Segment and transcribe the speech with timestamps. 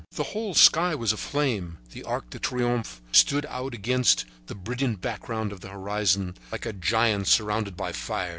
[0.15, 5.51] The whole sky was aflame; the Arc de Triomphe stood out against the brilliant background
[5.51, 8.29] of the horizon, like a giant surrounded by fire.